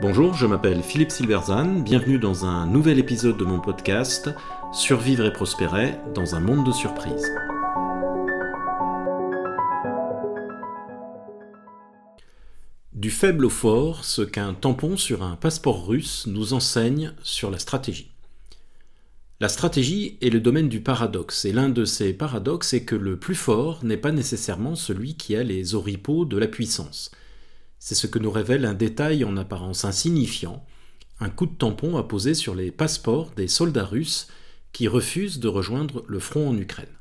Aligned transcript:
Bonjour, 0.00 0.34
je 0.34 0.46
m'appelle 0.46 0.82
Philippe 0.82 1.10
Silverzan, 1.10 1.80
bienvenue 1.80 2.18
dans 2.18 2.44
un 2.44 2.66
nouvel 2.66 2.98
épisode 2.98 3.38
de 3.38 3.44
mon 3.44 3.58
podcast 3.58 4.28
Survivre 4.70 5.24
et 5.24 5.32
prospérer 5.32 5.94
dans 6.14 6.34
un 6.34 6.40
monde 6.40 6.66
de 6.66 6.72
surprises. 6.72 7.32
Du 12.92 13.10
faible 13.10 13.46
au 13.46 13.50
fort, 13.50 14.04
ce 14.04 14.22
qu'un 14.22 14.52
tampon 14.52 14.96
sur 14.96 15.22
un 15.22 15.36
passeport 15.36 15.86
russe 15.86 16.26
nous 16.26 16.52
enseigne 16.52 17.12
sur 17.22 17.50
la 17.50 17.58
stratégie. 17.58 18.10
La 19.40 19.48
stratégie 19.48 20.18
est 20.20 20.30
le 20.30 20.40
domaine 20.40 20.68
du 20.68 20.80
paradoxe, 20.80 21.44
et 21.44 21.52
l'un 21.52 21.68
de 21.68 21.84
ces 21.84 22.12
paradoxes 22.12 22.72
est 22.72 22.84
que 22.84 22.94
le 22.94 23.18
plus 23.18 23.34
fort 23.34 23.84
n'est 23.84 23.96
pas 23.96 24.12
nécessairement 24.12 24.76
celui 24.76 25.16
qui 25.16 25.34
a 25.34 25.42
les 25.42 25.74
oripeaux 25.74 26.24
de 26.24 26.38
la 26.38 26.46
puissance. 26.46 27.10
C'est 27.86 27.94
ce 27.94 28.06
que 28.06 28.18
nous 28.18 28.30
révèle 28.30 28.64
un 28.64 28.72
détail 28.72 29.24
en 29.24 29.36
apparence 29.36 29.84
insignifiant, 29.84 30.64
un 31.20 31.28
coup 31.28 31.44
de 31.44 31.54
tampon 31.54 31.98
apposé 31.98 32.32
sur 32.32 32.54
les 32.54 32.70
passeports 32.70 33.32
des 33.32 33.46
soldats 33.46 33.84
russes 33.84 34.28
qui 34.72 34.88
refusent 34.88 35.38
de 35.38 35.48
rejoindre 35.48 36.02
le 36.08 36.18
front 36.18 36.48
en 36.48 36.56
Ukraine. 36.56 36.96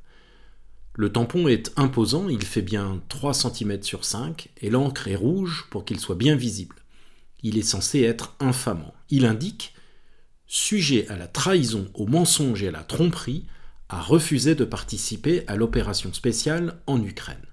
Le 0.95 1.09
tampon 1.09 1.47
est 1.47 1.71
imposant, 1.77 2.27
il 2.27 2.43
fait 2.43 2.61
bien 2.61 3.01
3 3.07 3.33
cm 3.33 3.81
sur 3.81 4.03
5, 4.03 4.49
et 4.57 4.69
l'encre 4.69 5.07
est 5.07 5.15
rouge 5.15 5.67
pour 5.69 5.85
qu'il 5.85 6.01
soit 6.01 6.15
bien 6.15 6.35
visible. 6.35 6.75
Il 7.43 7.57
est 7.57 7.61
censé 7.61 8.01
être 8.01 8.35
infamant. 8.41 8.93
Il 9.09 9.25
indique 9.25 9.75
sujet 10.47 11.07
à 11.07 11.15
la 11.15 11.27
trahison, 11.27 11.89
au 11.93 12.07
mensonge 12.07 12.61
et 12.61 12.67
à 12.67 12.71
la 12.71 12.83
tromperie, 12.83 13.45
a 13.87 14.01
refusé 14.01 14.53
de 14.53 14.65
participer 14.65 15.45
à 15.47 15.55
l'opération 15.55 16.11
spéciale 16.11 16.81
en 16.87 17.01
Ukraine. 17.01 17.52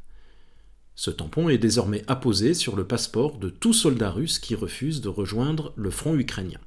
Ce 1.01 1.11
tampon 1.11 1.49
est 1.49 1.57
désormais 1.57 2.05
apposé 2.09 2.53
sur 2.53 2.77
le 2.77 2.87
passeport 2.87 3.39
de 3.39 3.49
tout 3.49 3.73
soldat 3.73 4.11
russe 4.11 4.39
qui 4.39 4.55
refuse 4.55 5.01
de 5.01 5.09
rejoindre 5.09 5.73
le 5.75 5.91
front 5.91 6.15
ukrainien. 6.15 6.61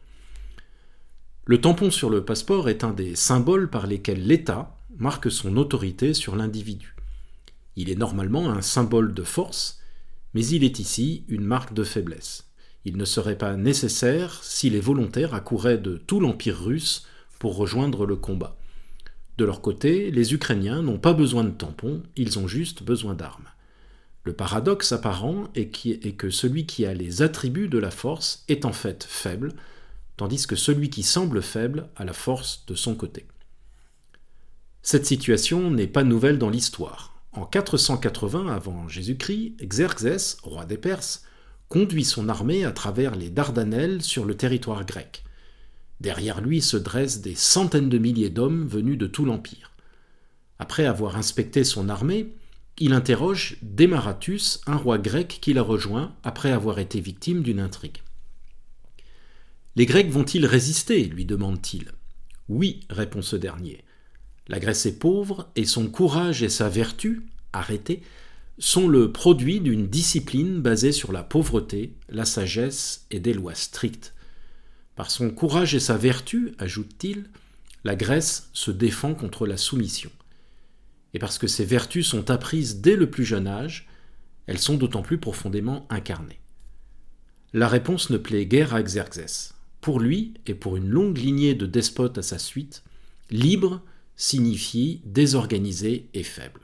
Le 1.45 1.61
tampon 1.61 1.91
sur 1.91 2.09
le 2.09 2.25
passeport 2.25 2.67
est 2.67 2.83
un 2.83 2.93
des 2.93 3.15
symboles 3.15 3.69
par 3.69 3.85
lesquels 3.85 4.25
l'État 4.25 4.75
marque 4.97 5.31
son 5.31 5.55
autorité 5.55 6.15
sur 6.15 6.35
l'individu. 6.35 6.95
Il 7.75 7.91
est 7.91 7.95
normalement 7.95 8.49
un 8.49 8.63
symbole 8.63 9.13
de 9.13 9.21
force, 9.21 9.79
mais 10.33 10.43
il 10.43 10.63
est 10.63 10.79
ici 10.79 11.25
une 11.27 11.45
marque 11.45 11.75
de 11.75 11.83
faiblesse. 11.83 12.49
Il 12.85 12.97
ne 12.97 13.05
serait 13.05 13.37
pas 13.37 13.55
nécessaire 13.55 14.43
si 14.43 14.71
les 14.71 14.81
volontaires 14.81 15.35
accouraient 15.35 15.77
de 15.77 15.97
tout 15.97 16.19
l'Empire 16.19 16.59
russe 16.59 17.05
pour 17.37 17.55
rejoindre 17.55 18.07
le 18.07 18.15
combat. 18.15 18.57
De 19.37 19.45
leur 19.45 19.61
côté, 19.61 20.09
les 20.09 20.33
Ukrainiens 20.33 20.81
n'ont 20.81 20.97
pas 20.97 21.13
besoin 21.13 21.43
de 21.43 21.51
tampons, 21.51 22.01
ils 22.15 22.39
ont 22.39 22.47
juste 22.47 22.81
besoin 22.81 23.13
d'armes. 23.13 23.53
Le 24.23 24.33
paradoxe 24.33 24.93
apparent 24.93 25.49
est, 25.53 26.15
que 26.15 26.29
celui 26.29 26.65
qui 26.65 26.85
a 26.85 26.93
les 26.93 27.21
attributs 27.21 27.67
de 27.67 27.77
la 27.77 27.91
force 27.91 28.45
est 28.47 28.65
en 28.65 28.71
fait 28.71 29.03
faible, 29.03 29.53
tandis 30.15 30.47
que 30.47 30.55
celui 30.55 30.89
qui 30.89 31.03
semble 31.03 31.41
faible 31.41 31.89
a 31.97 32.05
la 32.05 32.13
force 32.13 32.65
de 32.67 32.75
son 32.75 32.95
côté. 32.95 33.25
Cette 34.81 35.05
situation 35.05 35.71
n'est 35.71 35.87
pas 35.87 36.03
nouvelle 36.03 36.37
dans 36.37 36.49
l'histoire. 36.49 37.21
En 37.33 37.45
480 37.45 38.47
avant 38.47 38.87
Jésus-Christ, 38.87 39.55
Xerxès, 39.61 40.37
roi 40.43 40.65
des 40.65 40.77
Perses, 40.77 41.25
conduit 41.67 42.05
son 42.05 42.29
armée 42.29 42.63
à 42.63 42.71
travers 42.71 43.15
les 43.15 43.29
Dardanelles 43.29 44.03
sur 44.03 44.25
le 44.25 44.35
territoire 44.35 44.85
grec. 44.85 45.23
Derrière 45.99 46.41
lui 46.41 46.61
se 46.61 46.77
dressent 46.77 47.21
des 47.21 47.35
centaines 47.35 47.89
de 47.89 47.97
milliers 47.97 48.29
d'hommes 48.29 48.67
venus 48.67 48.97
de 48.97 49.07
tout 49.07 49.25
l'Empire. 49.25 49.71
Après 50.59 50.85
avoir 50.85 51.17
inspecté 51.17 51.63
son 51.63 51.89
armée, 51.89 52.35
il 52.79 52.93
interroge 52.93 53.57
Démaratus, 53.61 54.61
un 54.65 54.77
roi 54.77 54.97
grec 54.97 55.37
qui 55.41 55.53
l'a 55.53 55.61
rejoint 55.61 56.15
après 56.23 56.51
avoir 56.51 56.79
été 56.79 56.99
victime 56.99 57.43
d'une 57.43 57.59
intrigue. 57.59 58.01
Les 59.75 59.85
Grecs 59.85 60.09
vont-ils 60.09 60.45
résister? 60.45 61.03
lui 61.05 61.25
demande-t-il. 61.25 61.91
Oui, 62.49 62.81
répond 62.89 63.21
ce 63.21 63.35
dernier. 63.35 63.83
La 64.47 64.59
Grèce 64.59 64.85
est 64.85 64.99
pauvre 64.99 65.49
et 65.55 65.65
son 65.65 65.87
courage 65.87 66.43
et 66.43 66.49
sa 66.49 66.67
vertu, 66.67 67.23
arrêtés, 67.53 68.01
sont 68.59 68.87
le 68.87 69.11
produit 69.11 69.59
d'une 69.59 69.87
discipline 69.87 70.61
basée 70.61 70.91
sur 70.91 71.11
la 71.11 71.23
pauvreté, 71.23 71.93
la 72.09 72.25
sagesse 72.25 73.05
et 73.09 73.19
des 73.19 73.33
lois 73.33 73.55
strictes. 73.55 74.13
Par 74.95 75.09
son 75.09 75.31
courage 75.31 75.73
et 75.73 75.79
sa 75.79 75.97
vertu, 75.97 76.53
ajoute-t-il, 76.59 77.29
la 77.83 77.95
Grèce 77.95 78.49
se 78.53 78.71
défend 78.71 79.15
contre 79.15 79.47
la 79.47 79.57
soumission 79.57 80.11
et 81.13 81.19
parce 81.19 81.37
que 81.37 81.47
ces 81.47 81.65
vertus 81.65 82.07
sont 82.07 82.31
apprises 82.31 82.81
dès 82.81 82.95
le 82.95 83.09
plus 83.09 83.25
jeune 83.25 83.47
âge, 83.47 83.87
elles 84.47 84.59
sont 84.59 84.75
d'autant 84.75 85.01
plus 85.01 85.17
profondément 85.17 85.85
incarnées. 85.89 86.39
La 87.53 87.67
réponse 87.67 88.09
ne 88.09 88.17
plaît 88.17 88.45
guère 88.45 88.73
à 88.73 88.81
Xerxès. 88.81 89.53
Pour 89.79 89.99
lui, 89.99 90.33
et 90.47 90.55
pour 90.55 90.75
une 90.75 90.89
longue 90.89 91.17
lignée 91.17 91.53
de 91.53 91.65
despotes 91.65 92.17
à 92.17 92.23
sa 92.23 92.39
suite, 92.39 92.83
libre 93.29 93.81
signifie 94.15 95.01
désorganisé 95.05 96.09
et 96.13 96.23
faible. 96.23 96.61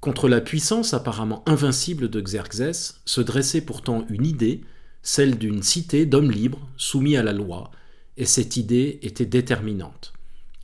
Contre 0.00 0.28
la 0.28 0.40
puissance 0.40 0.94
apparemment 0.94 1.42
invincible 1.46 2.10
de 2.10 2.20
Xerxès 2.20 3.00
se 3.04 3.20
dressait 3.20 3.60
pourtant 3.60 4.04
une 4.08 4.26
idée, 4.26 4.62
celle 5.02 5.38
d'une 5.38 5.62
cité 5.62 6.06
d'hommes 6.06 6.30
libres 6.30 6.68
soumis 6.76 7.16
à 7.16 7.22
la 7.22 7.32
loi, 7.32 7.70
et 8.16 8.26
cette 8.26 8.56
idée 8.56 8.98
était 9.02 9.26
déterminante. 9.26 10.12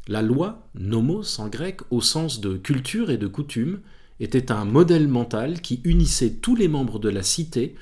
La 0.08 0.22
loi, 0.22 0.66
nomos 0.74 1.38
en 1.38 1.48
grec, 1.48 1.80
au 1.90 2.00
sens 2.00 2.40
de 2.40 2.56
culture 2.56 3.10
et 3.10 3.18
de 3.18 3.26
coutume, 3.26 3.80
était 4.20 4.50
un 4.50 4.64
modèle 4.64 5.06
mental 5.06 5.60
qui 5.60 5.82
unissait 5.84 6.32
tous 6.32 6.56
les 6.56 6.66
membres 6.66 6.98
de 6.98 7.10
la 7.10 7.22
cité 7.22 7.74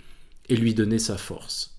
et 0.48 0.56
lui 0.56 0.74
donnait 0.74 0.98
sa 0.98 1.16
force. 1.16 1.78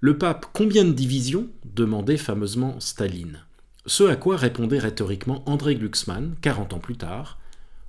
Le 0.00 0.18
pape 0.18 0.46
combien 0.52 0.84
de 0.84 0.92
divisions? 0.92 1.46
demandait 1.64 2.16
fameusement 2.16 2.80
Staline. 2.80 3.38
Ce 3.86 4.02
à 4.02 4.16
quoi 4.16 4.36
répondait 4.36 4.80
rhétoriquement 4.80 5.48
André 5.48 5.76
Glucksmann, 5.76 6.34
quarante 6.42 6.72
ans 6.72 6.80
plus 6.80 6.96
tard 6.96 7.38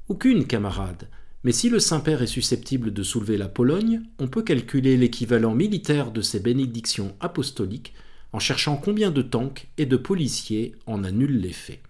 Aucune, 0.10 0.46
camarade, 0.46 1.10
mais 1.44 1.52
si 1.52 1.70
le 1.70 1.80
Saint-Père 1.80 2.22
est 2.22 2.28
susceptible 2.28 2.94
de 2.94 3.02
soulever 3.02 3.38
la 3.38 3.50
Pologne, 3.50 4.04
on 4.20 4.28
peut 4.28 4.44
calculer 4.44 4.96
l'équivalent 4.96 5.56
militaire 5.56 6.12
de 6.12 6.22
ses 6.22 6.40
bénédictions 6.40 7.16
apostoliques 7.20 7.96
en 8.34 8.40
cherchant 8.40 8.78
combien 8.78 9.12
de 9.12 9.22
tanks 9.22 9.68
et 9.78 9.86
de 9.86 9.98
policiers 9.98 10.76
en 10.86 11.04
annulent 11.04 11.40
l'effet. 11.40 11.82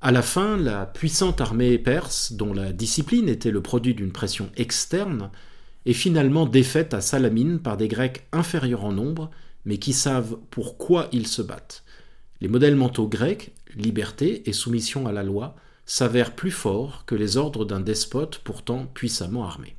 À 0.00 0.12
la 0.12 0.22
fin, 0.22 0.56
la 0.56 0.86
puissante 0.86 1.40
armée 1.40 1.78
perse, 1.78 2.32
dont 2.32 2.52
la 2.52 2.72
discipline 2.72 3.28
était 3.28 3.50
le 3.50 3.62
produit 3.62 3.94
d'une 3.94 4.12
pression 4.12 4.50
externe, 4.56 5.30
est 5.86 5.92
finalement 5.92 6.46
défaite 6.46 6.94
à 6.94 7.00
Salamine 7.00 7.60
par 7.60 7.76
des 7.76 7.88
Grecs 7.88 8.26
inférieurs 8.32 8.84
en 8.84 8.92
nombre, 8.92 9.30
mais 9.64 9.78
qui 9.78 9.92
savent 9.92 10.38
pourquoi 10.50 11.08
ils 11.12 11.26
se 11.26 11.42
battent. 11.42 11.84
Les 12.40 12.48
modèles 12.48 12.76
mentaux 12.76 13.08
grecs, 13.08 13.52
liberté 13.74 14.48
et 14.48 14.52
soumission 14.52 15.06
à 15.06 15.12
la 15.12 15.22
loi, 15.22 15.56
s'avèrent 15.86 16.34
plus 16.34 16.50
forts 16.50 17.04
que 17.06 17.14
les 17.14 17.36
ordres 17.36 17.64
d'un 17.64 17.80
despote 17.80 18.38
pourtant 18.38 18.86
puissamment 18.86 19.44
armé. 19.44 19.75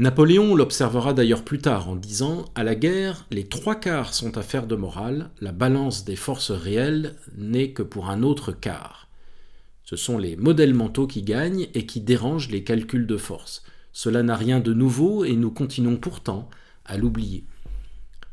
Napoléon 0.00 0.54
l'observera 0.54 1.12
d'ailleurs 1.12 1.44
plus 1.44 1.58
tard 1.58 1.90
en 1.90 1.94
disant 1.94 2.46
À 2.54 2.64
la 2.64 2.74
guerre, 2.74 3.26
les 3.30 3.44
trois 3.44 3.74
quarts 3.74 4.14
sont 4.14 4.38
affaires 4.38 4.66
de 4.66 4.74
morale, 4.74 5.28
la 5.42 5.52
balance 5.52 6.06
des 6.06 6.16
forces 6.16 6.52
réelles 6.52 7.16
n'est 7.36 7.72
que 7.72 7.82
pour 7.82 8.08
un 8.08 8.22
autre 8.22 8.50
quart. 8.50 9.10
Ce 9.84 9.96
sont 9.96 10.16
les 10.16 10.36
modèles 10.36 10.72
mentaux 10.72 11.06
qui 11.06 11.20
gagnent 11.20 11.68
et 11.74 11.84
qui 11.84 12.00
dérangent 12.00 12.48
les 12.48 12.64
calculs 12.64 13.06
de 13.06 13.18
force. 13.18 13.62
Cela 13.92 14.22
n'a 14.22 14.36
rien 14.36 14.58
de 14.58 14.72
nouveau 14.72 15.26
et 15.26 15.36
nous 15.36 15.50
continuons 15.50 15.98
pourtant 15.98 16.48
à 16.86 16.96
l'oublier. 16.96 17.44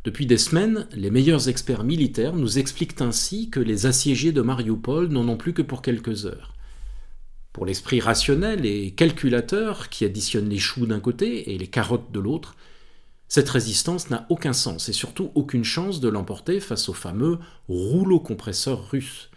Depuis 0.05 0.25
des 0.25 0.37
semaines, 0.37 0.87
les 0.93 1.11
meilleurs 1.11 1.49
experts 1.49 1.83
militaires 1.83 2.37
nous 2.37 2.59
expliquent 2.59 3.01
ainsi 3.01 3.49
que 3.49 3.59
les 3.59 3.87
assiégés 3.87 4.31
de 4.31 4.39
Mariupol 4.39 5.09
n'en 5.09 5.27
ont 5.27 5.35
plus 5.35 5.51
que 5.51 5.63
pour 5.63 5.81
quelques 5.81 6.27
heures. 6.27 6.53
Pour 7.57 7.65
l'esprit 7.65 7.99
rationnel 7.99 8.67
et 8.67 8.91
calculateur 8.91 9.89
qui 9.89 10.05
additionne 10.05 10.47
les 10.47 10.59
choux 10.59 10.85
d'un 10.85 10.99
côté 10.99 11.55
et 11.55 11.57
les 11.57 11.65
carottes 11.65 12.11
de 12.11 12.19
l'autre, 12.19 12.55
cette 13.29 13.49
résistance 13.49 14.11
n'a 14.11 14.27
aucun 14.29 14.53
sens 14.53 14.89
et 14.89 14.93
surtout 14.93 15.31
aucune 15.33 15.63
chance 15.63 15.99
de 15.99 16.07
l'emporter 16.07 16.59
face 16.59 16.87
au 16.87 16.93
fameux 16.93 17.39
rouleau 17.67 18.19
compresseur 18.19 18.91
russe. 18.91 19.31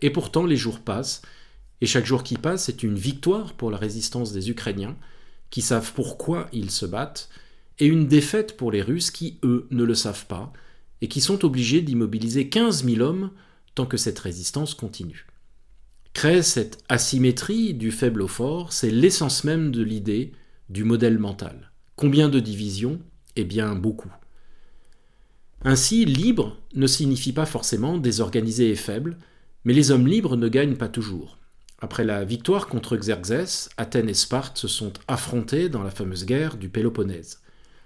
Et 0.00 0.10
pourtant 0.10 0.46
les 0.46 0.56
jours 0.56 0.78
passent, 0.78 1.22
et 1.80 1.86
chaque 1.86 2.06
jour 2.06 2.22
qui 2.22 2.36
passe 2.36 2.68
est 2.68 2.84
une 2.84 2.94
victoire 2.94 3.54
pour 3.54 3.72
la 3.72 3.78
résistance 3.78 4.30
des 4.30 4.48
Ukrainiens, 4.48 4.96
qui 5.50 5.60
savent 5.60 5.92
pourquoi 5.92 6.46
ils 6.52 6.70
se 6.70 6.86
battent, 6.86 7.28
et 7.80 7.86
une 7.86 8.06
défaite 8.06 8.56
pour 8.56 8.70
les 8.70 8.80
Russes 8.80 9.10
qui, 9.10 9.40
eux, 9.42 9.66
ne 9.72 9.82
le 9.82 9.96
savent 9.96 10.26
pas, 10.26 10.52
et 11.00 11.08
qui 11.08 11.20
sont 11.20 11.44
obligés 11.44 11.82
d'immobiliser 11.82 12.48
15 12.48 12.84
000 12.84 13.00
hommes 13.00 13.32
tant 13.74 13.86
que 13.86 13.96
cette 13.96 14.20
résistance 14.20 14.72
continue. 14.72 15.26
Créer 16.16 16.40
cette 16.40 16.78
asymétrie 16.88 17.74
du 17.74 17.92
faible 17.92 18.22
au 18.22 18.26
fort, 18.26 18.72
c'est 18.72 18.90
l'essence 18.90 19.44
même 19.44 19.70
de 19.70 19.82
l'idée 19.82 20.32
du 20.70 20.82
modèle 20.82 21.18
mental. 21.18 21.72
Combien 21.94 22.30
de 22.30 22.40
divisions? 22.40 23.00
Eh 23.36 23.44
bien 23.44 23.74
beaucoup. 23.74 24.10
Ainsi, 25.62 26.06
libre 26.06 26.56
ne 26.74 26.86
signifie 26.86 27.34
pas 27.34 27.44
forcément 27.44 27.98
désorganisé 27.98 28.70
et 28.70 28.76
faible, 28.76 29.18
mais 29.66 29.74
les 29.74 29.90
hommes 29.90 30.06
libres 30.06 30.38
ne 30.38 30.48
gagnent 30.48 30.78
pas 30.78 30.88
toujours. 30.88 31.36
Après 31.80 32.02
la 32.02 32.24
victoire 32.24 32.66
contre 32.66 32.96
Xerxès, 32.96 33.68
Athènes 33.76 34.08
et 34.08 34.14
Sparte 34.14 34.56
se 34.56 34.68
sont 34.68 34.94
affrontés 35.08 35.68
dans 35.68 35.82
la 35.82 35.90
fameuse 35.90 36.24
guerre 36.24 36.56
du 36.56 36.70
Péloponnèse. 36.70 37.42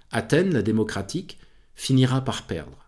Athènes, 0.09 0.53
la 0.53 0.61
démocratique, 0.61 1.37
finira 1.75 2.21
par 2.21 2.47
perdre. 2.47 2.87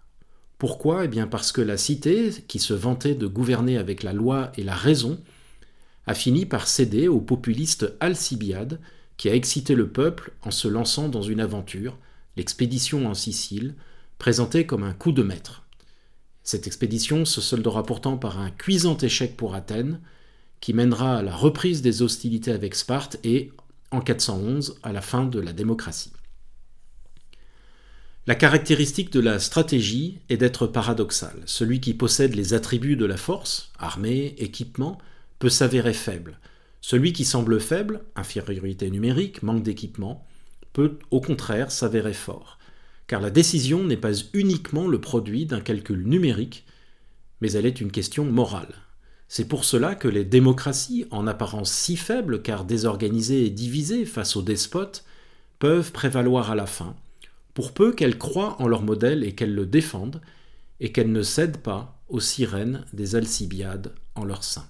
Pourquoi? 0.57 1.03
Eh 1.03 1.09
bien 1.09 1.27
parce 1.27 1.51
que 1.51 1.59
la 1.59 1.75
cité, 1.75 2.29
qui 2.47 2.59
se 2.59 2.73
vantait 2.73 3.15
de 3.15 3.27
gouverner 3.27 3.77
avec 3.77 4.03
la 4.03 4.13
loi 4.13 4.53
et 4.55 4.63
la 4.63 4.75
raison, 4.75 5.19
a 6.05 6.13
fini 6.13 6.45
par 6.45 6.67
céder 6.67 7.07
au 7.07 7.19
populiste 7.19 7.93
Alcibiade, 7.99 8.79
qui 9.17 9.29
a 9.29 9.35
excité 9.35 9.75
le 9.75 9.89
peuple 9.89 10.33
en 10.41 10.51
se 10.51 10.67
lançant 10.67 11.07
dans 11.07 11.21
une 11.21 11.39
aventure, 11.39 11.97
l'expédition 12.35 13.07
en 13.07 13.13
Sicile, 13.13 13.75
présentée 14.17 14.65
comme 14.65 14.83
un 14.83 14.93
coup 14.93 15.11
de 15.11 15.23
maître. 15.23 15.63
Cette 16.43 16.67
expédition 16.67 17.25
se 17.25 17.41
soldera 17.41 17.83
pourtant 17.83 18.17
par 18.17 18.39
un 18.39 18.51
cuisant 18.51 18.97
échec 18.97 19.37
pour 19.37 19.55
Athènes, 19.55 20.01
qui 20.59 20.73
mènera 20.73 21.17
à 21.17 21.21
la 21.21 21.35
reprise 21.35 21.81
des 21.81 22.01
hostilités 22.01 22.51
avec 22.51 22.75
Sparte 22.75 23.17
et, 23.23 23.51
en 23.91 24.01
411, 24.01 24.79
à 24.83 24.91
la 24.91 25.01
fin 25.01 25.25
de 25.25 25.39
la 25.39 25.53
démocratie. 25.53 26.11
La 28.25 28.35
caractéristique 28.35 29.11
de 29.11 29.19
la 29.19 29.39
stratégie 29.39 30.19
est 30.29 30.37
d'être 30.37 30.65
paradoxale. 30.65 31.41
Celui 31.45 31.81
qui 31.81 31.93
possède 31.93 32.35
les 32.35 32.53
attributs 32.53 32.95
de 32.95 33.05
la 33.05 33.17
force, 33.17 33.71
armée, 33.77 34.35
équipement, 34.37 34.97
peut 35.43 35.49
s'avérer 35.49 35.91
faible. 35.91 36.39
Celui 36.79 37.11
qui 37.11 37.25
semble 37.25 37.59
faible, 37.59 38.05
infériorité 38.15 38.89
numérique, 38.89 39.43
manque 39.43 39.61
d'équipement, 39.61 40.25
peut 40.71 40.99
au 41.11 41.19
contraire 41.19 41.69
s'avérer 41.69 42.13
fort, 42.13 42.59
car 43.07 43.19
la 43.19 43.29
décision 43.29 43.83
n'est 43.83 43.97
pas 43.97 44.13
uniquement 44.33 44.87
le 44.87 45.01
produit 45.01 45.45
d'un 45.45 45.59
calcul 45.59 46.07
numérique, 46.07 46.65
mais 47.41 47.51
elle 47.51 47.65
est 47.65 47.81
une 47.81 47.91
question 47.91 48.23
morale. 48.23 48.73
C'est 49.27 49.49
pour 49.49 49.65
cela 49.65 49.95
que 49.95 50.07
les 50.07 50.23
démocraties, 50.23 51.07
en 51.11 51.27
apparence 51.27 51.73
si 51.73 51.97
faibles 51.97 52.41
car 52.41 52.63
désorganisées 52.63 53.45
et 53.45 53.49
divisées 53.49 54.05
face 54.05 54.37
aux 54.37 54.43
despotes, 54.43 55.03
peuvent 55.59 55.91
prévaloir 55.91 56.51
à 56.51 56.55
la 56.55 56.67
fin, 56.67 56.95
pour 57.53 57.73
peu 57.73 57.91
qu'elles 57.91 58.17
croient 58.17 58.55
en 58.61 58.69
leur 58.69 58.81
modèle 58.81 59.25
et 59.25 59.35
qu'elles 59.35 59.55
le 59.55 59.65
défendent, 59.65 60.21
et 60.79 60.93
qu'elles 60.93 61.11
ne 61.11 61.21
cèdent 61.21 61.61
pas 61.61 62.01
aux 62.07 62.21
sirènes 62.21 62.85
des 62.93 63.17
Alcibiades 63.17 63.93
en 64.15 64.23
leur 64.23 64.45
sein. 64.45 64.69